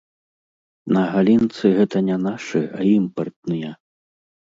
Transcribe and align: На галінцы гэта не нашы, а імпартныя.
На 0.97 1.03
галінцы 1.17 1.65
гэта 1.77 1.97
не 2.09 2.19
нашы, 2.25 2.65
а 2.81 2.91
імпартныя. 2.97 3.71